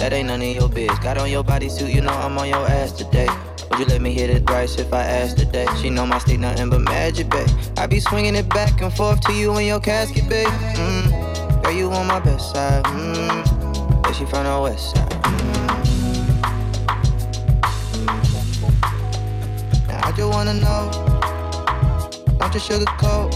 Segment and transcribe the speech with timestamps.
[0.00, 3.28] Got on your bodysuit, you know I'm on your ass today.
[3.70, 5.66] Would you let me hit it thrice if I asked today?
[5.80, 7.48] She know my state nothing but magic, babe.
[7.76, 10.46] I be swinging it back and forth to you in your casket, babe.
[10.46, 11.62] Mm.
[11.62, 12.84] Girl, you on my best side.
[12.84, 14.04] Mm.
[14.04, 15.10] Yeah, she from the west side.
[15.10, 15.48] Mm.
[19.88, 20.90] Now I just wanna know.
[22.38, 23.34] Don't you sugarcoat.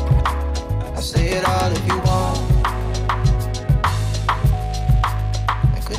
[0.97, 2.04] I say it all if you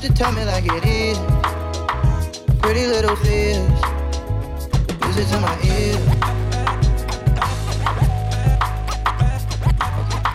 [0.05, 1.17] you tell me like it is?
[2.61, 3.57] pretty little fears.
[5.05, 5.97] Use it to my ear.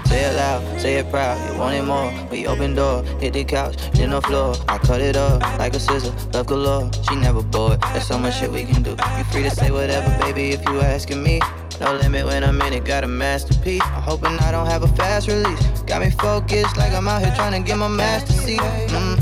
[0.06, 1.38] Say it loud, say it proud.
[1.52, 2.12] You want it more.
[2.30, 4.54] We open door, hit the couch, then the floor.
[4.68, 6.90] I cut it up like a scissor, love galore.
[7.08, 7.80] She never bored.
[7.92, 8.90] There's so much shit we can do.
[8.90, 11.40] You free to say whatever, baby, if you asking me.
[11.80, 13.82] No limit when I'm in it, got a masterpiece.
[13.82, 15.79] I'm hoping I don't have a fast release.
[15.90, 18.60] Got me focused like I'm out here trying to get my master seat.
[18.60, 19.18] Mm,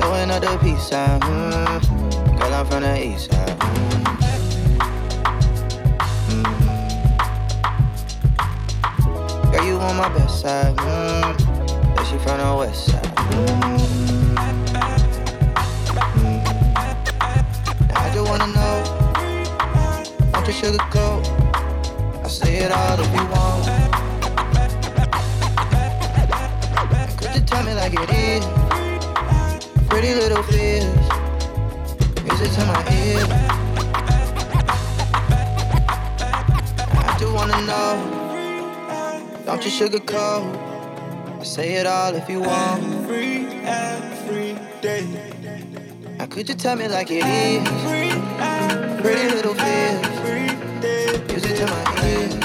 [0.00, 1.20] throwing up the peace sign.
[1.20, 1.80] Mm.
[2.38, 3.58] Girl, I'm from the east side.
[6.28, 6.44] Mm.
[9.50, 10.76] Girl, you on my best side.
[10.76, 11.36] Mm.
[11.96, 13.16] Yeah, she from the west side.
[13.16, 14.38] Mm.
[17.92, 18.84] I just wanna know.
[20.30, 21.26] Don't you sugarcoat?
[22.24, 23.93] I say it all if you want.
[27.84, 28.44] Could you tell like it is?
[29.88, 31.04] Pretty little fears
[32.24, 33.26] music to my ear.
[36.96, 37.92] I just wanna know,
[39.44, 40.44] don't you sugarcoat.
[41.40, 42.82] I say it all if you want.
[42.82, 45.06] Every, every day.
[46.16, 47.68] Now could you tell me like it is?
[49.02, 50.00] Pretty little fears.
[51.28, 52.43] Music to my ear.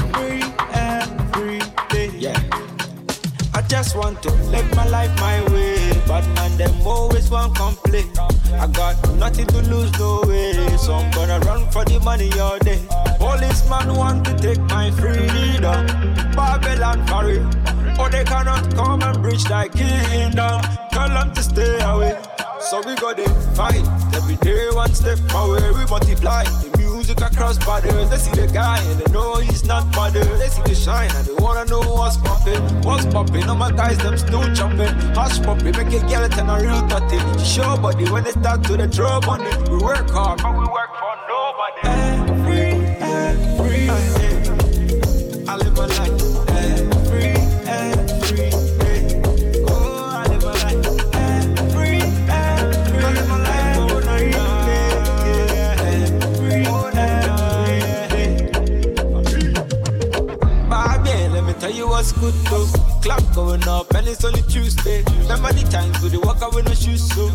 [3.69, 5.93] Just want to live my life my way.
[6.07, 8.09] But man, them always want complain.
[8.53, 10.53] I got nothing to lose, no way.
[10.77, 12.81] So I'm gonna run for the money all day.
[13.19, 15.85] Policeman want to take my freedom.
[16.35, 17.29] Babylon for.
[18.01, 20.61] Oh, they cannot come and breach thy kingdom.
[20.91, 22.17] Tell them to stay away.
[22.59, 23.85] So we got to fight.
[24.15, 26.43] Every day, one step away, we multiply
[27.09, 28.09] music across borders.
[28.09, 30.27] They see the guy and they know he's not bothered.
[30.39, 32.61] They see the shine and they wanna know what's poppin'.
[32.83, 33.49] What's poppin'?
[33.49, 34.93] All my guys, them still jumping.
[35.17, 37.19] Hush puppy, make a girl turn a real dirty.
[37.43, 39.69] Show body when they start to the drop on it.
[39.69, 41.81] We work hard, but we work for nobody.
[41.83, 42.28] Every,
[61.99, 62.65] was good though.
[63.01, 65.03] Clock going up and it's only Tuesday.
[65.23, 67.27] Remember the times with the walk out with no shoes so.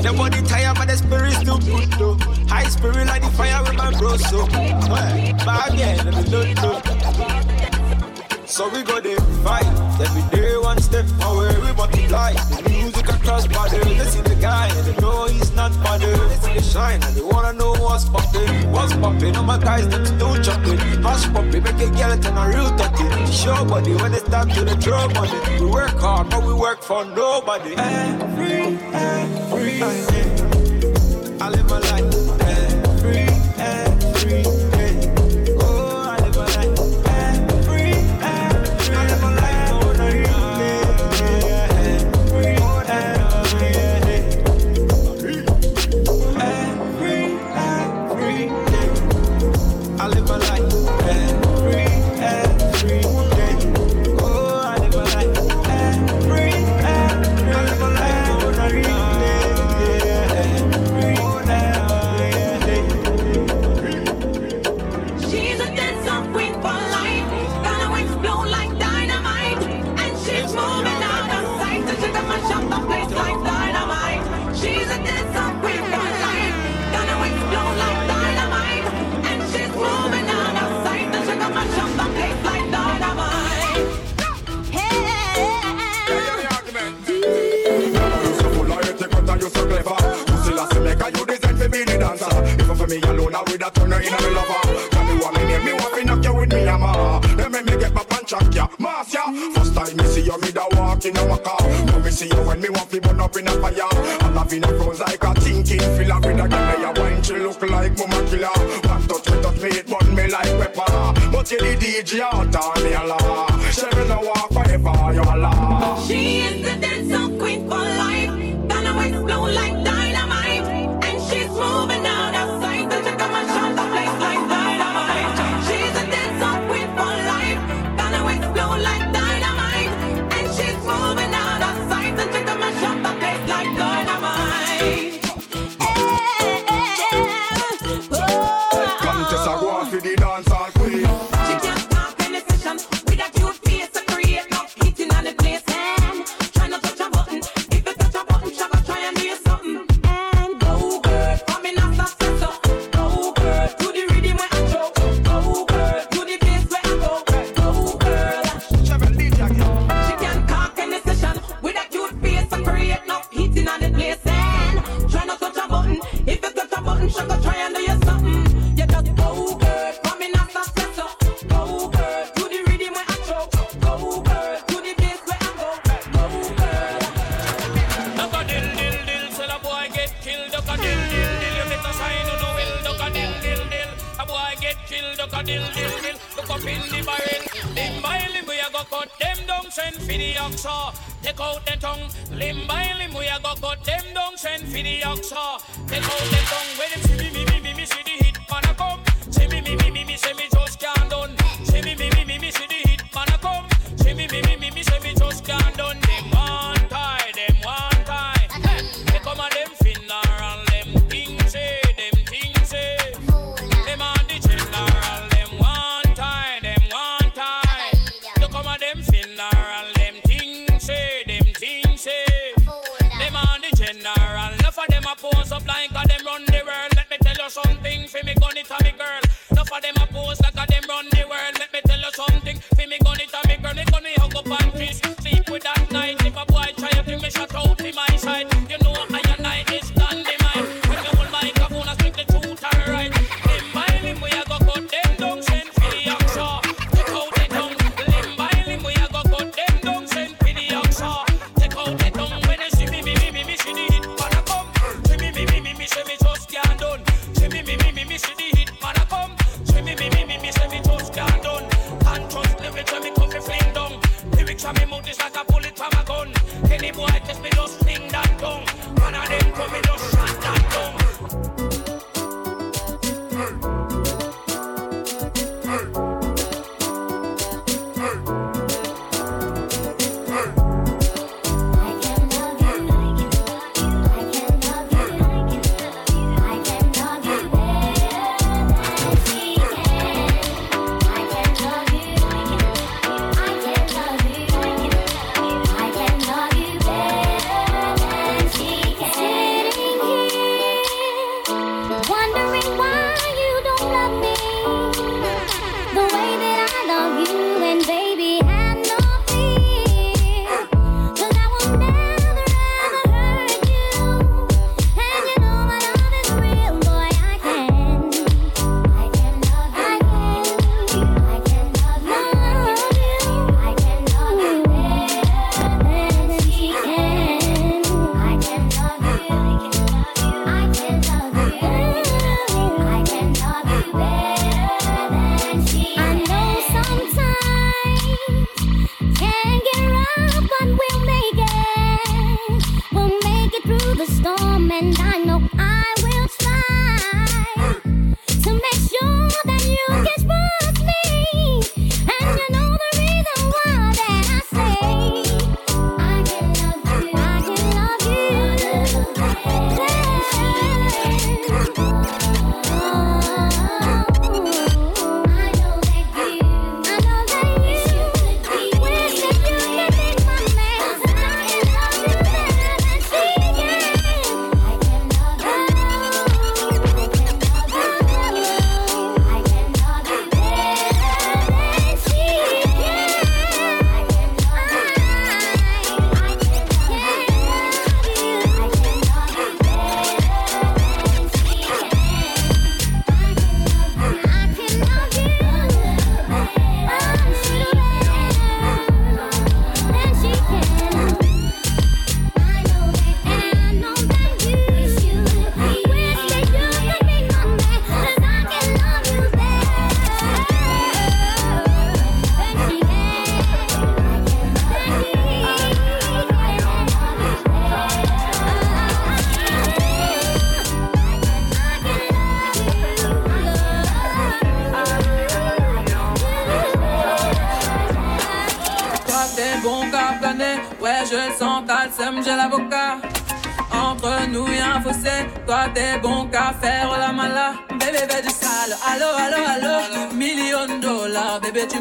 [0.00, 2.16] The body tired but the spirit still good though.
[2.48, 4.48] High spirit like the fire with my bro so.
[5.76, 6.80] Yeah, let me don't know.
[8.46, 9.66] So we go there fight
[10.00, 12.32] every day one step away we multiply.
[13.06, 13.84] Music across borders.
[13.84, 16.18] They see the guy and they know he's not bothered.
[16.30, 18.70] They see the shine and they wanna know what's poppin'.
[18.70, 19.36] What's poppin'?
[19.36, 20.78] All my guys them still chopping.
[21.02, 23.32] Hush puppy, make a girl turn a real dirty.
[23.32, 25.60] Show body when they start to the throw money.
[25.60, 27.74] We work hard, but we work for nobody.
[27.76, 30.25] Every, every day,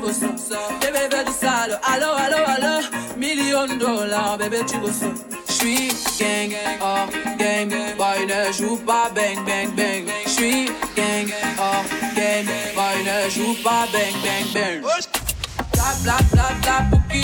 [0.01, 0.57] tu ça.
[0.81, 2.85] Bébé, bébé du sale, allo, allo, allo.
[3.17, 5.07] Million de dollars, bébé, tu veux ça.
[5.49, 10.05] J'suis gang, oh gang, boy ne joue pas bang, bang, bang.
[10.27, 11.83] J'suis gang, oh
[12.15, 14.81] gang, boy ne joue pas bang, bang, bang.
[15.73, 17.23] Bla bla bla bla pouki,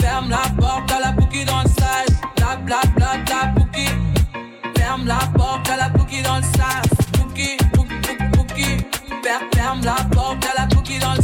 [0.00, 2.06] ferme la porte à la pouki dans le sale.
[2.36, 3.86] Bla bla bla bla pouki,
[4.76, 6.88] ferme la porte à la pouki dans le sale.
[7.12, 8.76] Pouki, pouki, pouki,
[9.54, 11.21] ferme la porte à la pouki dans le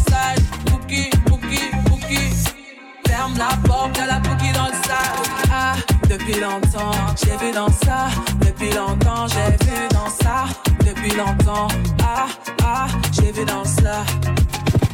[3.38, 5.48] la porte à la pouki dans le sale.
[5.50, 5.74] Ah.
[6.08, 6.90] Depuis longtemps,
[7.22, 8.08] j'ai vu dans ça.
[8.40, 10.44] Depuis longtemps, j'ai vu dans ça.
[10.84, 11.68] Depuis longtemps,
[12.02, 12.26] ah,
[12.64, 14.04] ah, j'ai vu dans ça.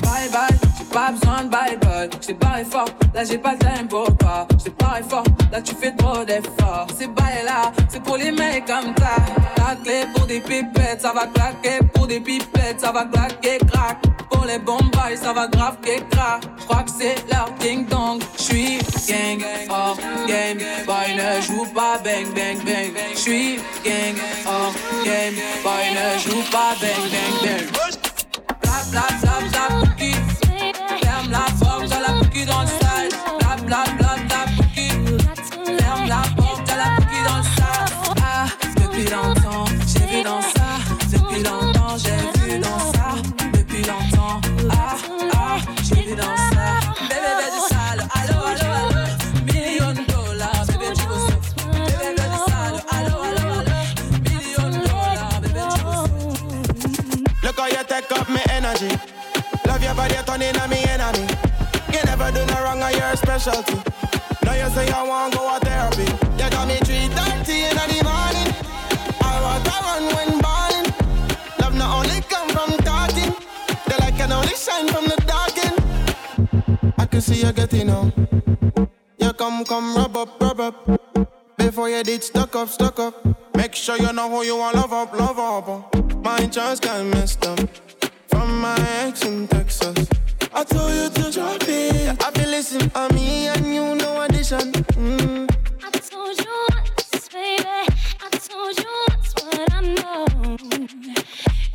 [0.05, 2.09] Bye bye, j'ai pas besoin de bye bye.
[2.21, 4.47] J't'ai barré fort, là j'ai pas le time pour toi.
[4.59, 6.87] J't'ai barré fort, là tu fais trop d'efforts.
[6.97, 9.17] C'est bye là, c'est pour les mecs comme ça.
[9.59, 11.85] La clé pour des pipettes, ça va claquer.
[11.95, 13.99] Pour des pipettes, ça va claquer, crack
[14.35, 16.41] pour les bombes, ça va grave qu'écra.
[16.61, 18.23] J'crois que c'est leur ding dong.
[18.39, 19.97] J'suis gang, oh
[20.27, 22.93] game, boy ne joue pas bang bang bang.
[23.15, 24.73] J'suis gang, oh
[25.05, 28.14] game, boy ne joue pas bang bang bang.
[28.95, 30.15] Bla bla bla cookie.
[31.03, 32.84] Ferme la porte à la cookie dans le
[63.15, 63.77] your specialty.
[64.45, 66.09] Now you say you want go a therapy.
[66.39, 68.51] You got me 3.30 in the morning.
[69.21, 70.87] I want to run when balling.
[71.61, 73.33] Love not only come from talking.
[73.89, 76.95] The light can only shine from the dark end.
[76.99, 78.13] I can see you getting on.
[79.19, 80.77] You come, come, rub up, rub up.
[81.57, 83.15] Before you did stuck up, stuck up.
[83.57, 86.25] Make sure you know who you want, love up, love up.
[86.25, 87.61] My chance got messed up.
[88.29, 90.09] From my ex in Texas.
[90.57, 92.23] I told you to drop it.
[92.25, 94.71] I feel listen on me and you no addition.
[94.95, 95.51] Mm.
[95.83, 97.65] I told you once, baby.
[98.23, 100.27] I told you once what I know.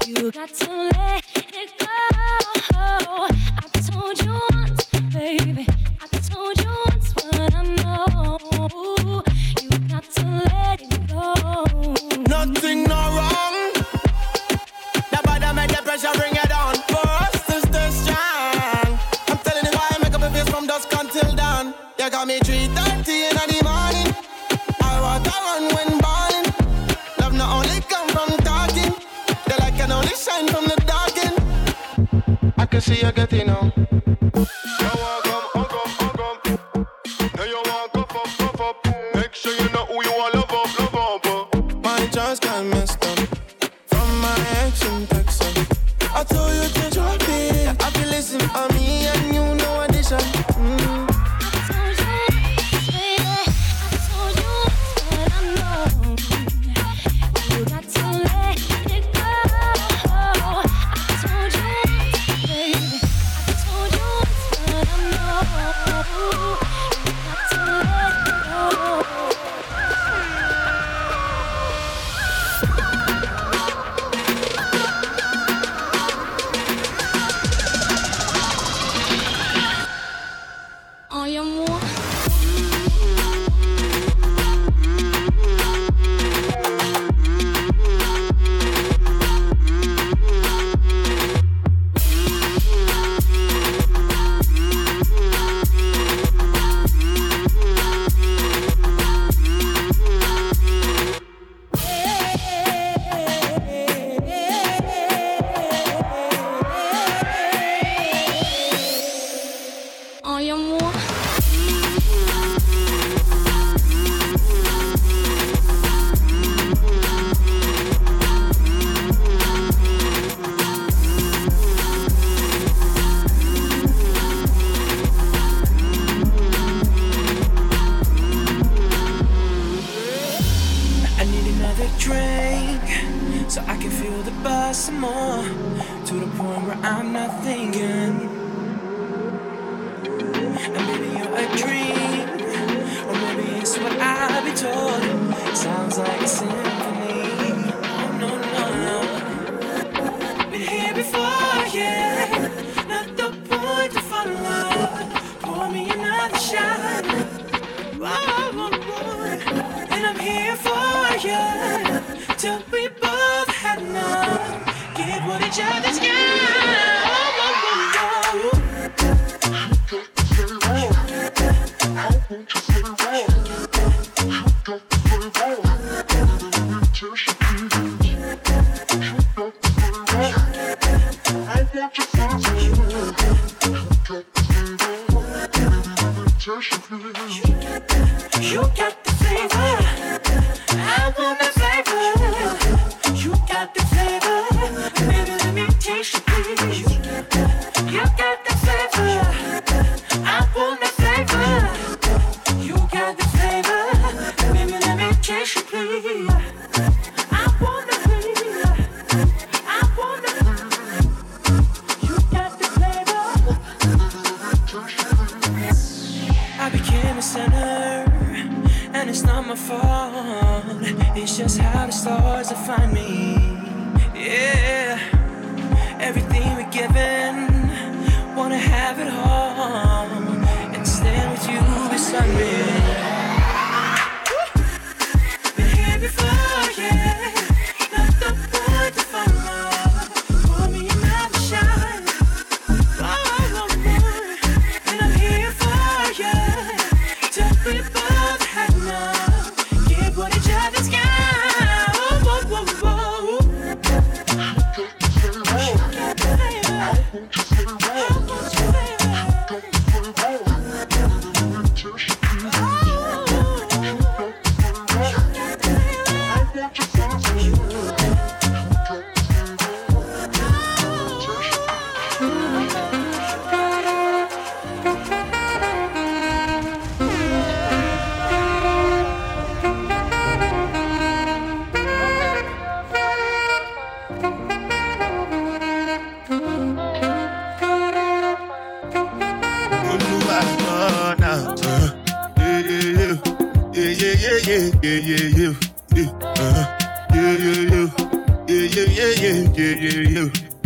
[0.07, 1.87] You got to let it go.
[2.73, 5.67] I told you once, baby.
[6.01, 9.23] I told you once what I know.
[9.61, 11.33] You got to let it go.
[12.29, 13.28] Nothing no
[22.19, 24.13] got me 3.30 in the morning.
[24.81, 26.47] I want to run when balling.
[27.21, 28.93] Love not only come from talking.
[29.47, 31.37] The light can only shine from the dark end.
[32.57, 33.67] I can see you getting on.
[33.67, 33.77] Up.
[37.37, 38.85] Now you want cuff up, cuff up.
[39.15, 40.38] Make sure you know who you are,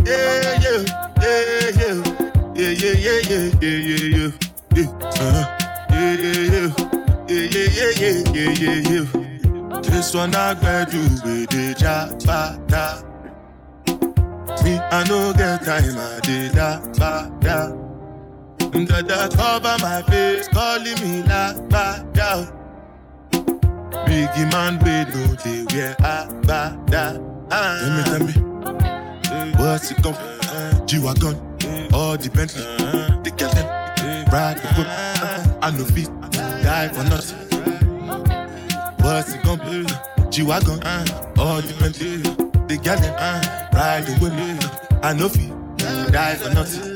[0.06, 0.84] yeah yeah
[1.22, 2.02] yeah yeah
[2.56, 3.80] yeah yeah yeah yeah yeah
[4.18, 4.32] yeah
[4.76, 4.88] yeah
[5.20, 5.44] uh,
[5.92, 6.70] yeah yeah yeah
[7.30, 13.02] yeah yeah yeah yeah yeah yeah this one I graduate the job ba da
[14.64, 17.72] me I no get time I did that ba da
[18.86, 22.46] da da cover my face calling me la ba da
[24.06, 27.18] biggie man we know they where I ba da
[27.52, 28.08] ah.
[28.10, 28.53] let me tell me.
[29.64, 30.16] What's it come?
[30.86, 31.36] G-Wagon,
[31.94, 32.64] all the Bentley,
[33.24, 33.68] the girl them,
[34.32, 34.88] ride the whip.
[35.64, 37.40] I know feet, die for nothing.
[39.00, 40.30] What's it be?
[40.30, 40.84] G-Wagon,
[41.38, 42.18] all the Bentley,
[42.68, 43.16] the girl them,
[43.74, 44.34] ride the whip.
[45.04, 45.54] I know feet,
[46.12, 46.93] die for nothing.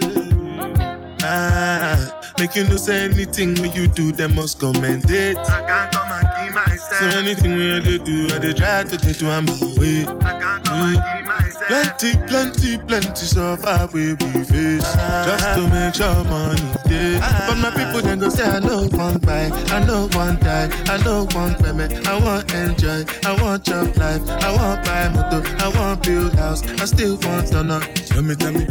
[1.29, 5.37] Ah, make you no say anything when you do, they must commend it.
[5.37, 7.11] I can't come and keep myself.
[7.11, 9.41] So anything when they do, I they try to take to my
[9.77, 10.05] way.
[10.07, 11.67] I can't come and keep myself.
[11.67, 14.87] Plenty, plenty, plenty survive we face.
[15.27, 17.19] Just to make sure money day.
[17.19, 21.03] But my people then go say I know one buy, I know one die, I
[21.03, 22.07] know one payment.
[22.07, 26.63] I want enjoy, I want job life, I want buy motor, I want build house,
[26.79, 27.81] I still want to know.
[27.81, 28.63] Tell me, tell me,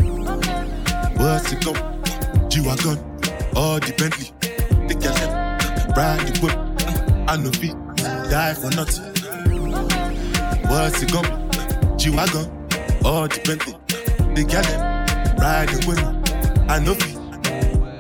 [1.19, 1.96] what's it come?
[2.57, 2.99] G-Wagon,
[3.55, 4.33] all the Bentley,
[4.89, 6.57] the girl them, ride the whip.
[7.29, 7.77] I know feet,
[8.31, 9.05] die for nothing.
[10.67, 11.99] What's it come?
[11.99, 12.47] G-Wagon,
[13.05, 13.75] all the Bentley,
[14.35, 16.71] the girl them, ride the whip.
[16.71, 17.16] I know feet.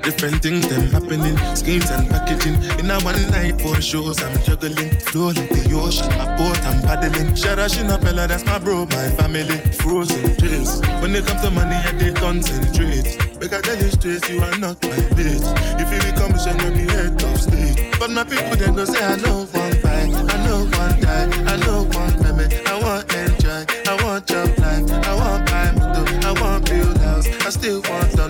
[0.06, 2.54] Different things them happening, schemes and packaging.
[2.78, 4.90] In a one night for shows, I'm juggling.
[5.00, 7.34] Flow like the ocean, my boat, I'm paddling.
[7.34, 9.58] Shara Shinapella, that's my bro, my family.
[9.82, 10.80] Frozen dreams.
[11.02, 13.18] When it comes to money, I they concentrate.
[13.40, 15.42] Make I tell you straight, you are not my bitch.
[15.74, 17.98] If you become a shame, you'll be head of state.
[17.98, 21.56] But my people then go say, I know one fight, I know one die, I
[21.66, 22.54] know one payment.
[22.70, 27.26] I want enjoy, I want job life, I want buy motor, I want build house,
[27.44, 28.26] I still want to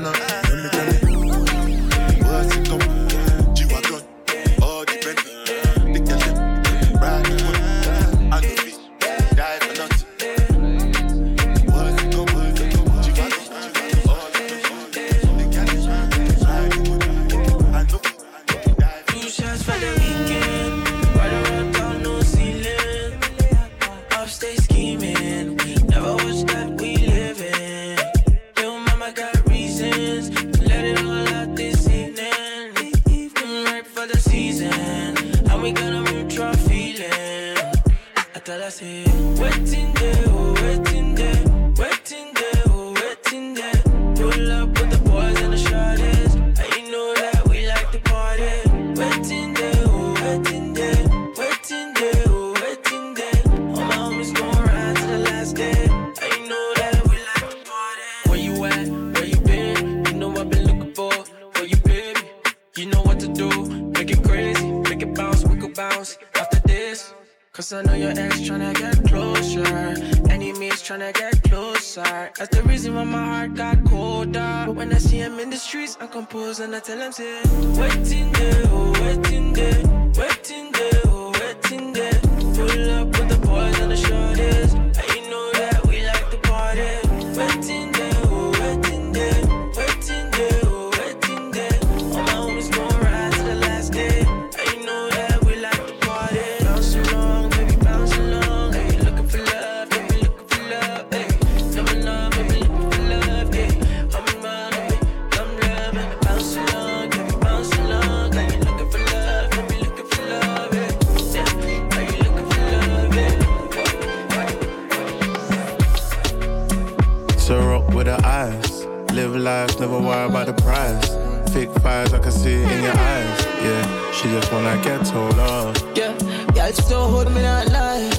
[121.87, 123.47] Fires, I can see it in your eyes.
[123.63, 125.81] Yeah, she just wanna get told off.
[125.95, 126.19] Yeah,
[126.53, 128.11] girl still hold me not lie.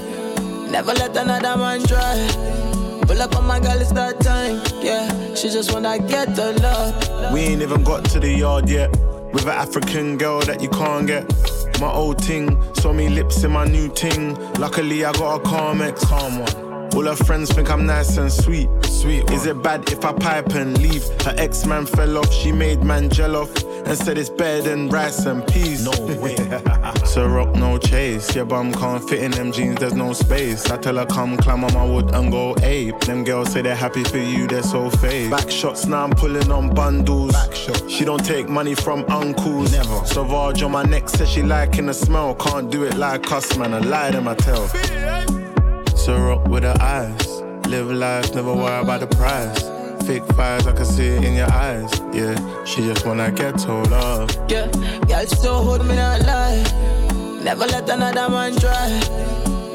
[0.71, 2.15] Never let another man try.
[3.01, 4.61] Pull up on my girl, it's that time.
[4.81, 7.33] Yeah, she just wanna get the love.
[7.33, 8.89] We ain't even got to the yard yet.
[9.33, 11.25] With an African girl that you can't get.
[11.81, 14.35] My old ting, saw me lips in my new ting.
[14.53, 16.05] Luckily, I got a calm ex.
[16.05, 16.66] Calm one.
[16.95, 18.69] All her friends think I'm nice and sweet.
[18.85, 19.29] Sweet.
[19.31, 21.03] Is it bad if I pipe and leave?
[21.23, 23.51] Her ex man fell off, she made man gel off.
[23.87, 25.85] And said it's better than rice and peas.
[25.85, 26.35] No way.
[27.05, 28.35] so rock no chase.
[28.35, 30.69] Your bum can't fit in them jeans, there's no space.
[30.69, 32.99] I tell her come climb on my wood and go ape.
[33.01, 35.31] Them girls say they're happy for you, they're so fake.
[35.31, 37.31] Back shots now I'm pulling on bundles.
[37.31, 37.89] Back shot.
[37.89, 39.71] She don't take money from uncles.
[39.71, 40.05] Never.
[40.05, 42.35] Sauvage on my neck says she liking the smell.
[42.35, 43.73] Can't do it like us, man.
[43.73, 45.46] I lie them I tell.
[46.07, 47.41] So rock with her eyes.
[47.67, 49.63] Live life, never worry about the price.
[50.07, 51.91] Fake fires, I can see it in your eyes.
[52.13, 54.33] Yeah, she just wanna get told off.
[54.47, 54.71] Yeah,
[55.09, 56.63] girl still hold me not lie.
[57.43, 59.01] Never let another man try.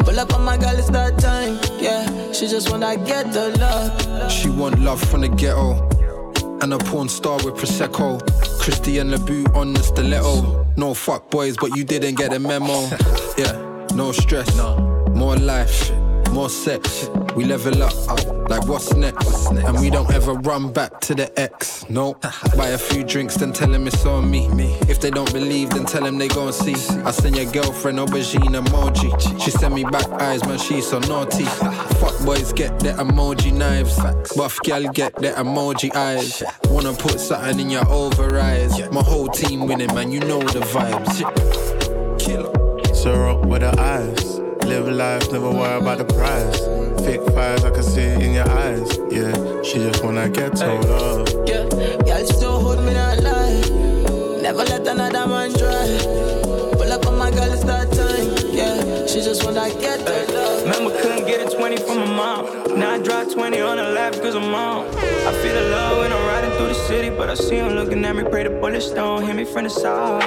[0.07, 1.61] Pull up on my girl, it's that time.
[1.79, 4.33] Yeah, she just wanna get the love.
[4.33, 5.87] She want love from the ghetto.
[6.62, 8.23] And a porn star with Prosecco.
[8.59, 10.66] Christian LeBout on the stiletto.
[10.79, 12.88] No fuck boys, but you didn't get a memo.
[13.37, 13.53] yeah,
[13.95, 14.49] no stress.
[15.14, 15.92] More life,
[16.33, 17.09] more sex.
[17.37, 17.95] We level up,
[18.49, 19.47] like what's next?
[19.47, 21.88] And we don't ever run back to the ex.
[21.88, 22.14] No,
[22.57, 24.47] buy a few drinks, then tell him it's on me.
[24.88, 26.75] If they don't believe, then tell them they gon' see.
[27.05, 29.40] I send your girlfriend aubergine emoji.
[29.42, 31.45] She send me back eyes, man, she's so naughty.
[32.01, 33.97] Fuck boys get their emoji knives.
[34.37, 36.42] Buff gal get their emoji eyes.
[36.66, 38.79] Wanna put something in your over eyes.
[38.90, 41.18] My whole team winning, man, you know the vibes.
[42.18, 42.51] Killer.
[43.05, 44.41] Rock with her eyes.
[44.66, 46.61] Live life, never worry about the price.
[47.05, 48.98] Fake fires, I can see it in your eyes.
[49.11, 51.29] Yeah, she just wanna get told off.
[51.46, 53.61] Yeah, girl still hold me not lie.
[54.40, 55.87] Never let another man try.
[56.72, 58.51] Pull up on my girl, it's that time.
[58.51, 60.62] Yeah, she just wanna get the love.
[60.62, 62.79] Remember, couldn't get a 20 from my mom.
[62.79, 64.87] Now I drive 20 on the lap because I'm on.
[64.96, 68.05] I feel the love when I'm riding through the city, but I see him looking
[68.05, 68.25] at me.
[68.25, 70.22] Pray the bullets don't hit me from the side.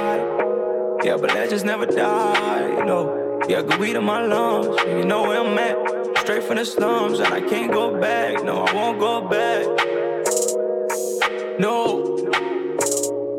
[1.04, 3.25] Yeah, but legends never die, you know.
[3.48, 4.76] Yeah, good weed in my lungs.
[4.88, 6.18] You know where I'm at.
[6.18, 8.42] Straight from the slums, and I can't go back.
[8.42, 9.66] No, I won't go back.
[11.60, 12.28] No,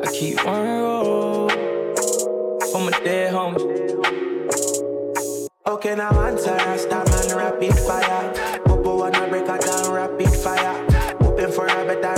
[0.01, 3.97] I keep on roll for my dead homies.
[5.67, 8.61] Okay, now answer Rasta man rapid fire.
[8.63, 10.85] Popo wanna break her down rapid fire.
[11.19, 12.16] Hoping for a better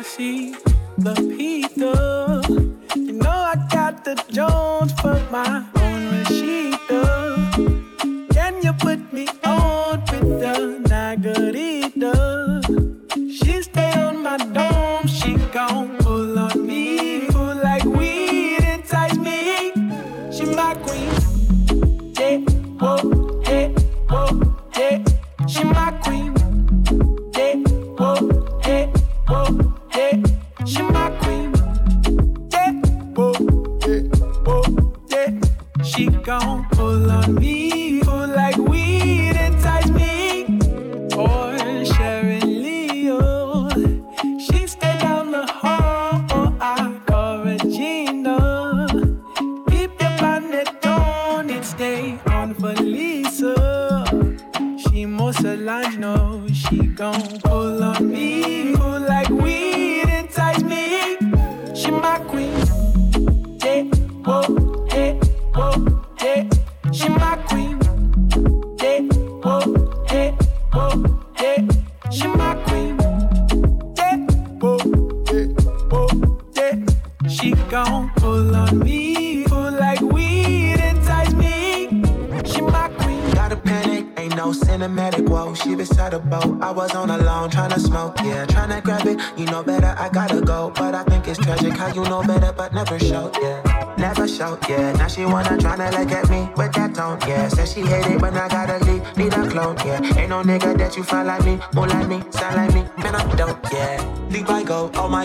[0.00, 0.54] I see
[0.96, 2.09] the Peter.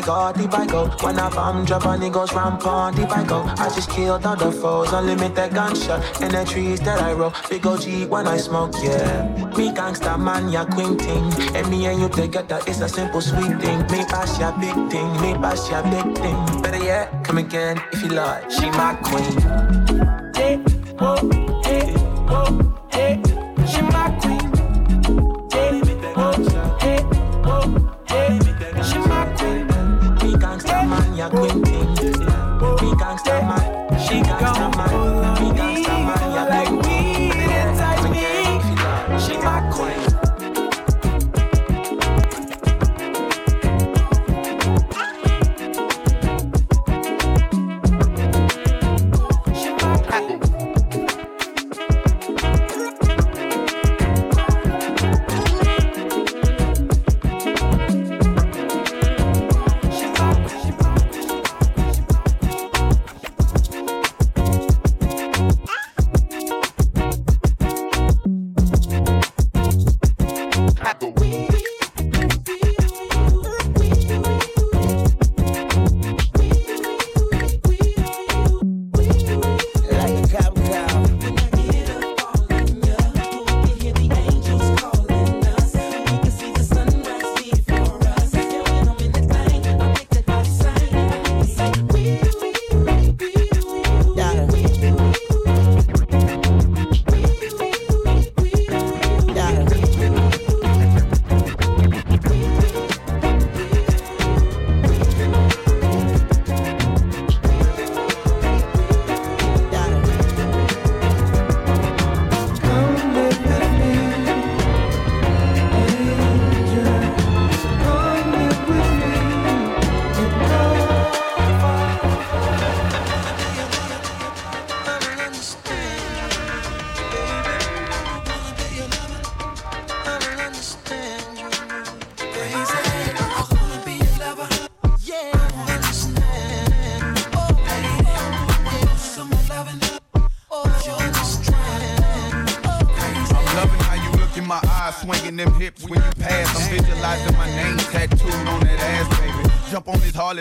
[0.06, 0.88] Go, oh my god, deep I go.
[1.06, 3.44] When I bomb drop on niggas rampant, deep I go.
[3.58, 6.22] I just killed all the foes, unlimited gunshot.
[6.22, 9.26] And the trees that I roll, big OG when I smoke, yeah.
[9.58, 11.26] Me gangsta man, ya queen thing.
[11.56, 13.80] And me and you together, it's a simple sweet thing.
[13.92, 16.62] Me pass ya big thing, me pass ya big thing.
[16.62, 18.50] Better yet, come again if you like.
[18.52, 19.36] She my queen.
[20.36, 20.58] Yeah,
[21.00, 21.18] whoa,
[21.64, 21.94] hey,
[22.30, 23.22] whoa, hey.
[23.66, 24.52] She my queen.
[25.52, 25.85] Yeah,
[31.30, 31.75] gangsta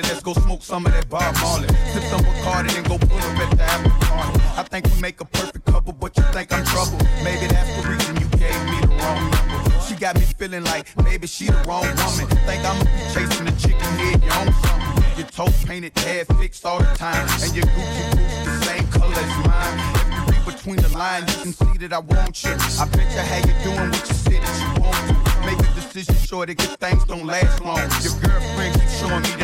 [0.09, 1.69] let's go smoke some of that Bob Marley.
[1.93, 4.41] Sip some Bacardi and go pull up at the after party.
[4.57, 6.99] I think we make a perfect couple, but you think I'm trouble.
[7.23, 9.81] Maybe that's the reason you gave me the wrong number.
[9.87, 12.27] She got me feeling like maybe she the wrong woman.
[12.47, 15.05] Think I'ma be chasing a chicken head, you own something.
[15.17, 19.15] Your toe painted, hair fixed all the time, and your Gucci boots the same color
[19.15, 20.45] as mine.
[20.45, 22.51] Between the lines, you can see that I want you.
[22.51, 25.15] I bet you how you doing what you said that you want to.
[25.47, 27.79] Make a decision sure that good things don't last long.
[28.01, 29.33] Your girlfriend keeps showing me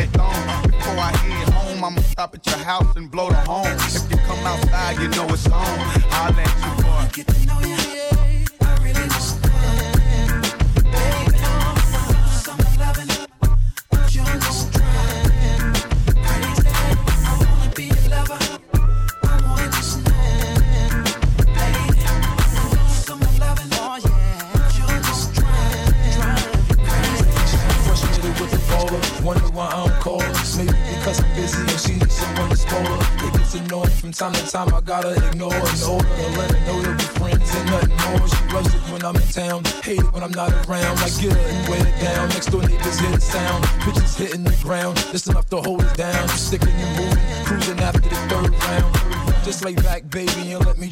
[1.83, 3.75] I'ma stop at your house and blow the horn.
[3.79, 5.79] If you come outside, you know it's on.
[6.11, 6.80] I'll let you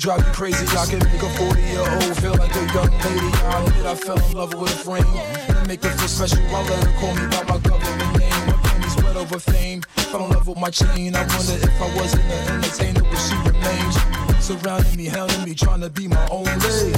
[0.09, 0.65] drive you crazy.
[0.75, 3.29] I can make a 40 year old feel like a young lady.
[3.45, 5.05] I admit I fell in love with a frame.
[5.05, 8.45] And make her feel special, I let her call me by my government name.
[8.47, 9.81] My panties wet over fame.
[10.09, 11.15] Fell in love with my chain.
[11.15, 14.41] I wonder if I wasn't an entertainer, would she remain?
[14.41, 16.97] Surrounding me, hounding me, trying to be my own lady.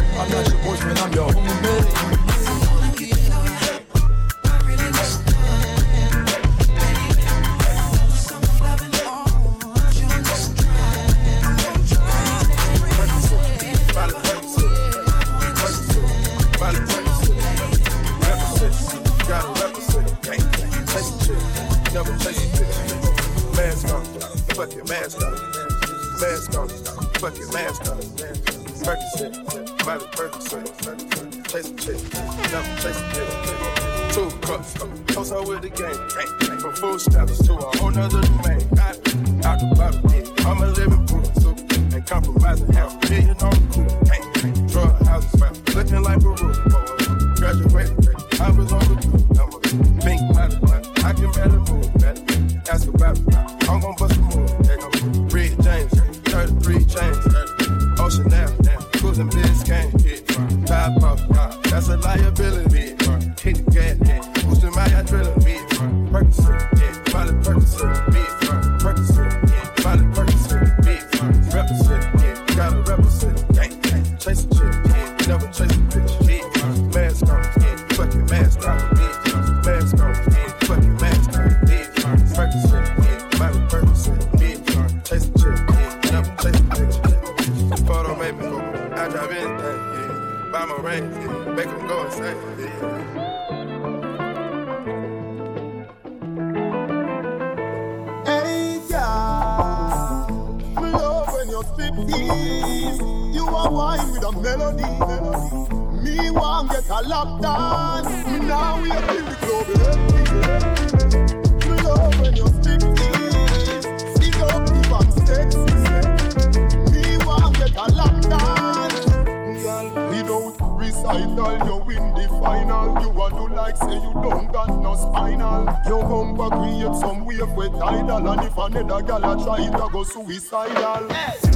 [122.15, 123.01] The final.
[123.01, 125.67] You a do like say you don't got no spinal.
[125.85, 129.73] You come back create some wave with tidal, and if another gal a try it,
[129.73, 131.07] a go suicidal.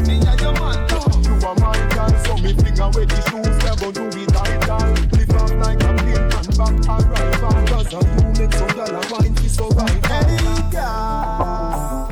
[0.07, 0.87] me and your man,
[1.23, 4.91] you a my girl, so me finger with the shoes, they go do it idle.
[5.15, 7.55] Lift up like a plane and back arrival.
[7.67, 9.99] Cause of you make some gal a wine for survival.
[10.05, 12.07] Hey, girl,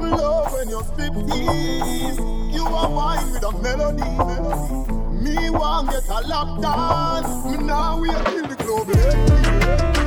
[0.00, 2.18] love when you spit these.
[2.54, 5.01] You a wine with a melody.
[5.22, 7.44] Me want get a lap dance.
[7.46, 10.01] Me now we in the club.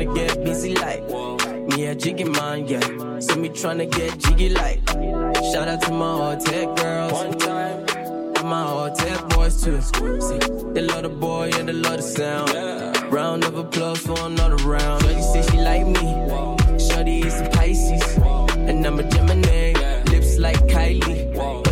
[0.00, 1.02] tryna get busy like.
[1.68, 2.80] Me a jiggy man, yeah.
[3.20, 4.80] So me tryna get jiggy like.
[5.52, 7.12] Shout out to my hotel girls.
[7.12, 7.84] One time.
[8.36, 9.80] And my hotel boys too.
[9.80, 10.38] See,
[10.72, 13.12] they love the boy and they love the sound.
[13.12, 15.02] Round of applause for another round.
[15.02, 16.78] Shorty say she like me.
[16.78, 18.16] Shorty is a Pisces.
[18.56, 19.72] And I'm a Gemini.
[20.04, 21.69] Lips like Kylie.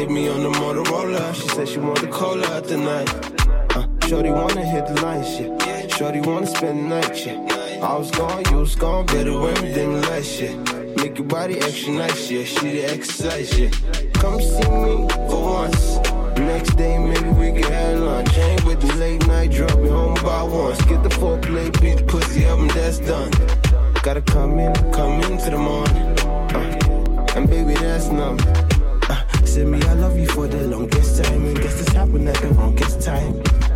[0.00, 1.34] Hit me on the Motorola.
[1.34, 3.10] She said she want the cola at the night.
[3.76, 5.88] Uh, Shorty wanna hit the lights, yeah.
[5.88, 7.86] Shorty wanna spend the night, yeah.
[7.86, 10.56] I was gone, you was gone, better everything last, yeah.
[10.96, 12.44] Make your body extra nice, yeah.
[12.44, 13.68] She the exercise, yeah.
[14.14, 15.98] Come see me for once.
[16.38, 18.38] Next day, maybe we can have lunch.
[18.38, 20.82] Ain't with the late night, drop me home by once.
[20.86, 23.30] Get the four plate, beat the pussy up, and that's done.
[24.02, 26.06] Gotta come in, come into the morning.
[26.56, 28.38] Uh, and baby, that's numb
[29.50, 31.44] texting me, I love you for the longest time.
[31.46, 33.69] And guess this happened at the wrongest time.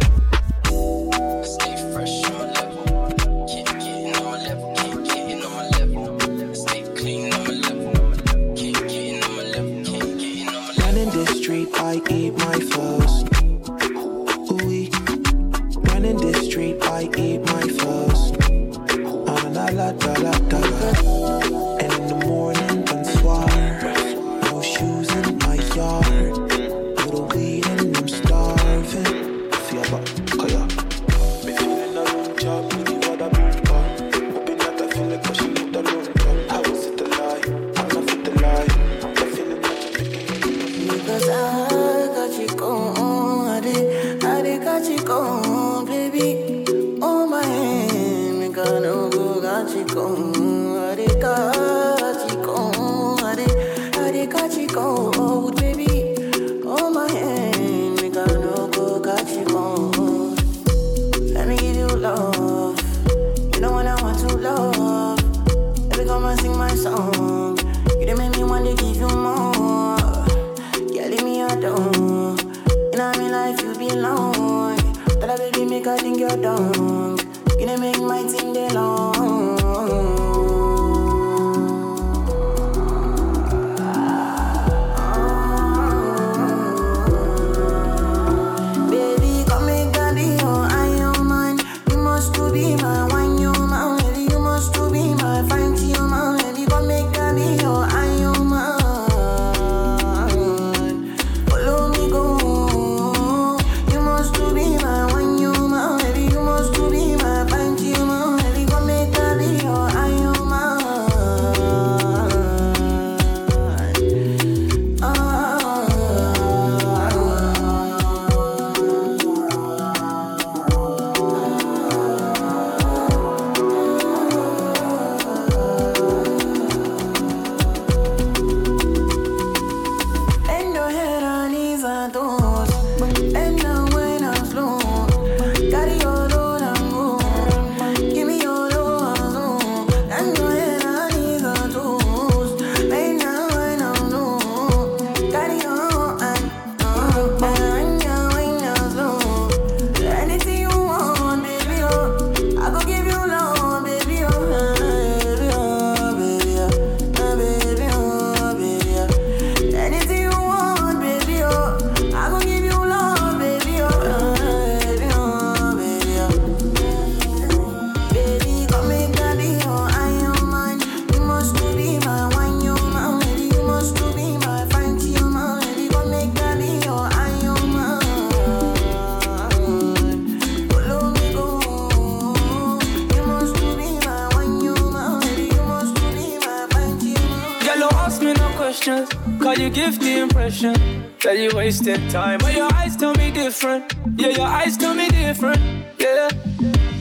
[191.75, 192.39] Wasted time.
[192.39, 193.95] But your eyes tell me different.
[194.16, 195.61] Yeah, your eyes tell me different.
[195.99, 196.29] Yeah.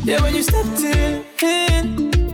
[0.03, 1.23] Yeah, when you stepped in,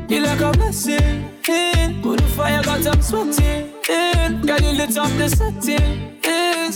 [0.07, 1.31] you like a blessing.
[1.49, 2.01] In.
[2.01, 3.73] Put the fire, got I'm sweating.
[3.89, 4.41] In.
[4.47, 6.15] Girl, you lit up the setting.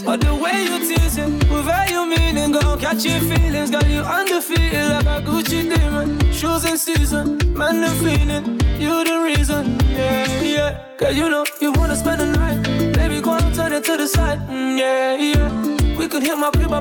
[0.06, 3.72] But the way you teasing, without you meaning, gon' catch your feelings.
[3.72, 6.20] Got you undefeated like a Gucci demon.
[6.32, 8.60] Shoes in season, man, the feeling.
[8.82, 10.84] You the reason, yeah, yeah.
[10.98, 11.46] Cause you know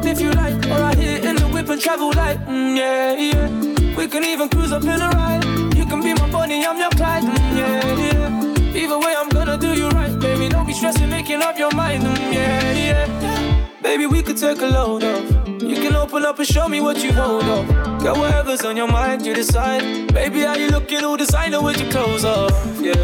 [0.03, 0.55] up if you like.
[0.67, 3.97] Or I hit in the whip and travel light, mm, yeah, yeah.
[3.97, 5.45] We can even cruise up in a ride.
[5.77, 8.83] You can be my Bonnie, I'm your Clyde, mm, yeah, yeah.
[8.83, 10.49] Either way, I'm gonna do you right, baby.
[10.49, 13.69] Don't be stressing, making up your mind, mm, yeah, yeah.
[13.83, 15.25] Baby, we could take a load off.
[15.63, 17.69] You can open up and show me what you hold off.
[18.03, 20.13] Got whatever's on your mind, you decide.
[20.13, 21.05] Baby, how you looking?
[21.05, 22.95] All designer with your clothes off, yeah.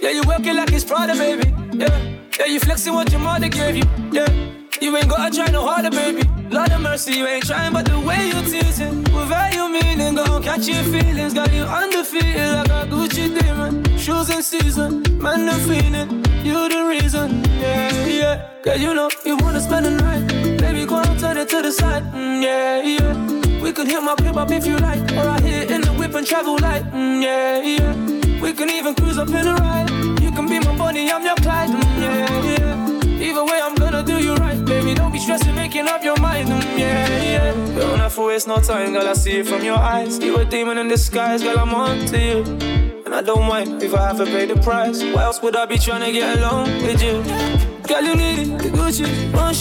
[0.00, 1.52] Yeah, you working like it's Prada, baby.
[1.72, 1.98] Yeah,
[2.38, 3.84] yeah, you flexing what your mother gave you.
[4.12, 4.30] Yeah,
[4.80, 6.22] you ain't gotta try no harder, baby.
[6.76, 10.68] Of mercy, you ain't trying, but the way you teasing, without you meaning, gon' catch
[10.68, 11.32] your feelings.
[11.32, 13.82] Got you undefeated like a Gucci demon.
[13.96, 16.22] Shoes in season, man, the feeling.
[16.44, 18.50] You the reason, yeah, yeah.
[18.62, 20.28] Cause you know you wanna spend the night.
[20.58, 23.62] Baby, go on, turn it to the side, mm, yeah, yeah.
[23.62, 26.14] We can hit my crib up if you like, or I hit in the whip
[26.14, 28.40] and travel light, mm, yeah, yeah.
[28.42, 29.88] We can even cruise up in a ride.
[30.20, 32.65] You can be my Bonnie, I'm your Clyde, mm, yeah, yeah.
[33.26, 34.94] Either way, I'm gonna do you right, baby.
[34.94, 37.52] Don't be stressing, making up your mind, mm, yeah, yeah.
[37.76, 39.08] Don't have to waste no time, girl.
[39.08, 40.20] I see it from your eyes.
[40.20, 41.58] You a demon in disguise, girl.
[41.58, 42.38] I'm on to you.
[43.04, 45.02] And I don't mind if I have to pay the price.
[45.02, 47.14] Why else would I be trying to get along with you?
[47.88, 49.54] Girl, you need it, the Gucci, one.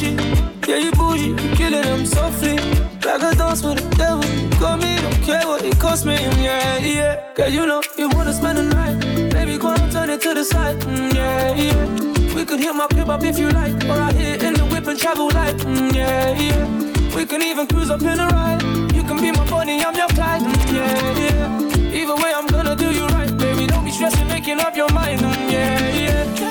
[0.68, 2.58] Yeah, you bougie, you killing them softly.
[3.04, 4.60] Like a dance with the devil.
[4.60, 7.34] Call me, don't care what it cost me, mm, yeah, yeah.
[7.34, 9.32] Girl, you know you wanna spend the night.
[9.32, 12.15] Baby, go on, turn it to the side, mm, yeah, yeah.
[12.36, 14.86] We could hit my crib up if you like, or I hit in the whip
[14.88, 17.16] and travel light, mm, yeah, yeah.
[17.16, 18.62] We can even cruise up in a ride.
[18.94, 22.02] You can be my Bonnie, I'm your Clyde, mm, yeah, yeah.
[22.02, 23.68] Either way, I'm gonna do you right, baby.
[23.68, 26.45] Don't be stressing, making up your mind, mm, yeah, yeah.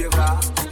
[0.00, 0.69] quebrar.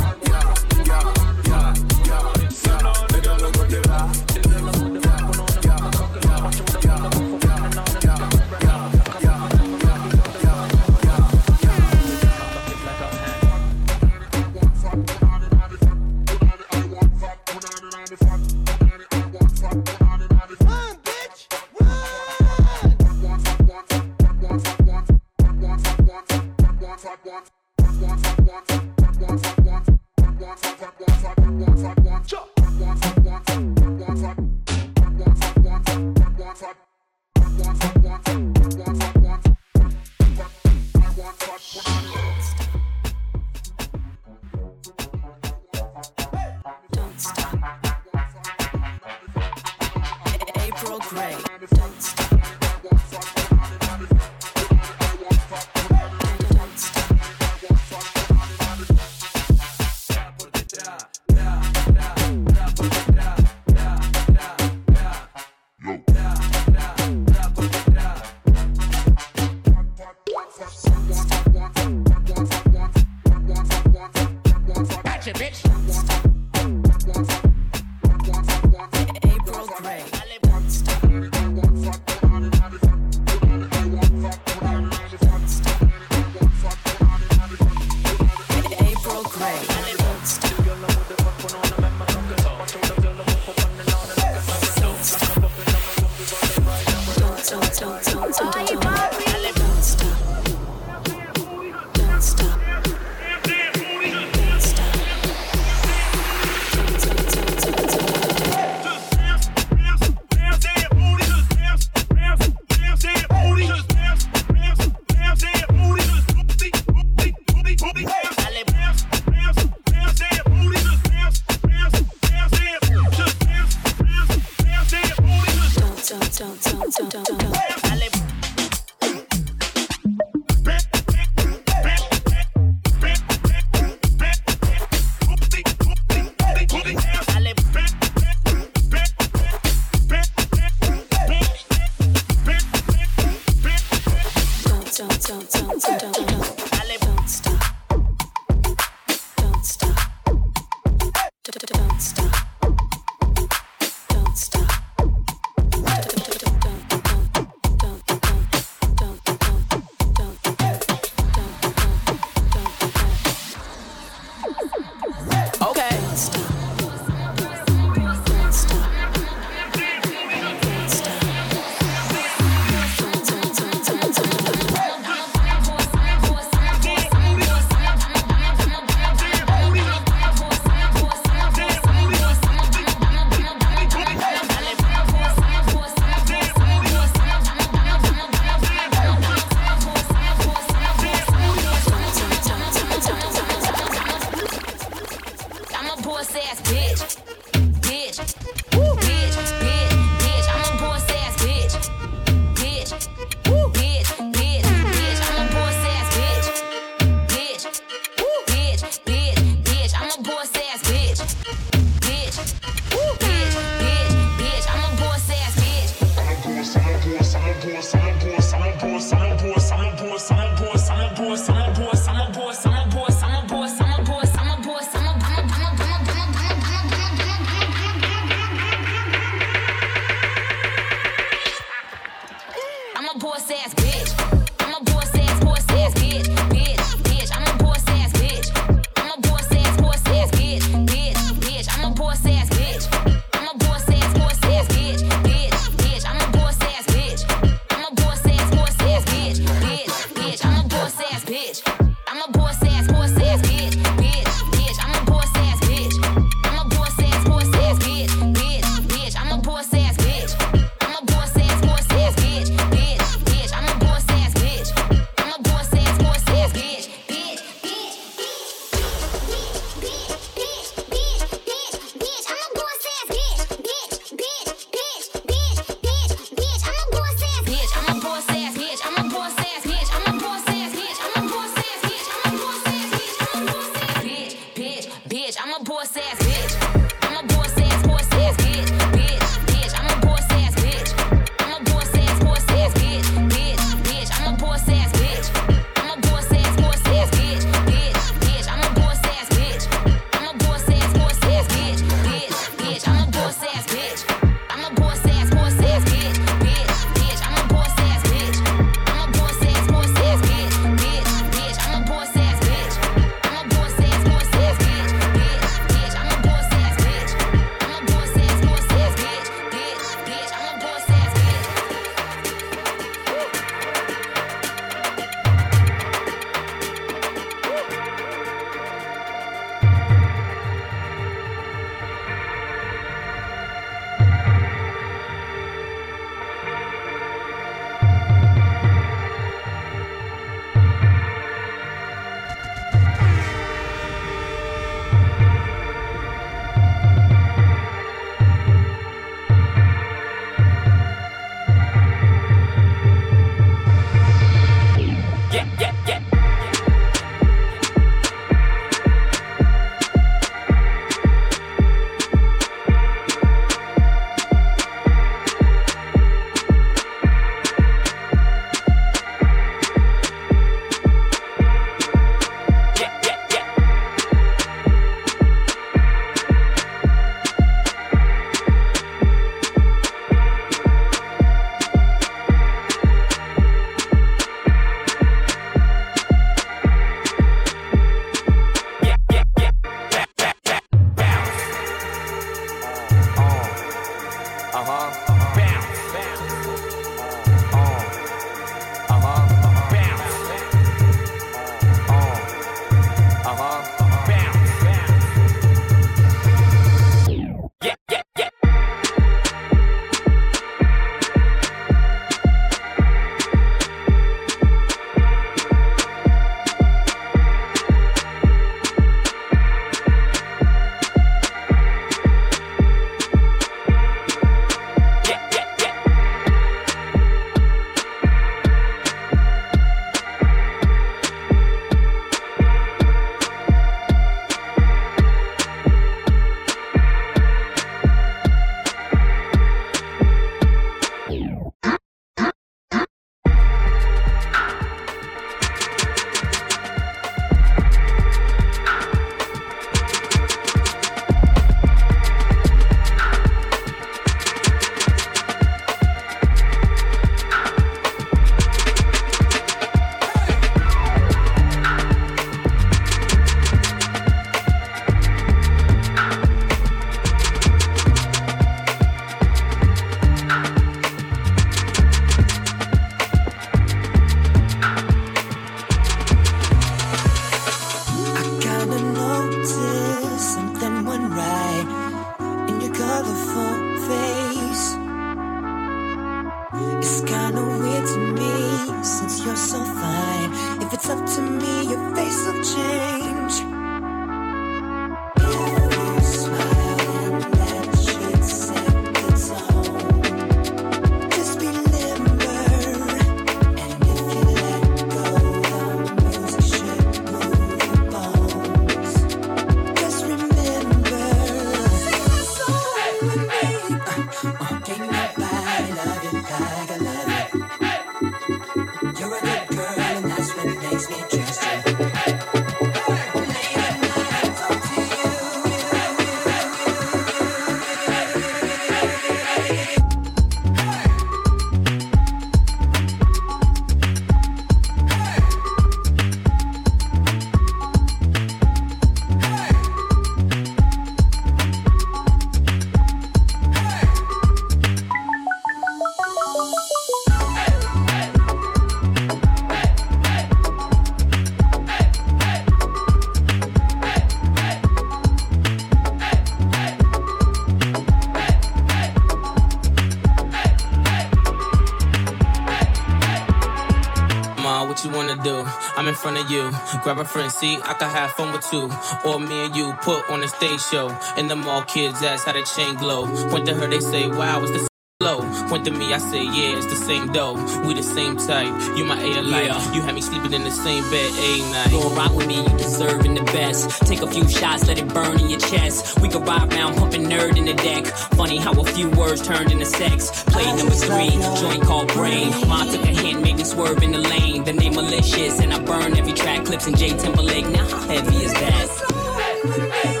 [566.01, 566.51] Front of you.
[566.83, 568.69] Grab a friend, see, I can have fun with two.
[569.05, 570.89] Or me and you put on a stage show.
[571.15, 573.05] And them all kids ask how the chain glow.
[573.29, 574.70] Point to her, they say, wow, it's the
[575.11, 575.47] low.
[575.47, 577.35] Point to me, I say, yeah, it's the same dough.
[577.65, 578.53] We the same type.
[578.77, 579.75] You my A life.
[579.75, 581.71] You had me sleeping in the same bed a night.
[581.71, 583.85] Go rock with me, you deserving the best.
[583.87, 585.99] Take a few shots, let it burn in your chest.
[586.01, 587.39] We could ride round, pumping N.E.R.D.
[587.39, 587.85] in the deck.
[588.19, 590.23] Funny how a few words turned into sex.
[590.23, 592.29] Play number three, joint called brain.
[592.47, 594.43] Mom took a hint, made me swerve in the lane.
[594.43, 597.47] The name malicious, and I burn every track, Clipse and J Timberlake.
[597.49, 600.00] Now how heavy is that?